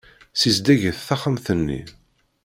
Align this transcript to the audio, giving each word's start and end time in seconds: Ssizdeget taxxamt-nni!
Ssizdeget 0.33 0.97
taxxamt-nni! 1.07 1.81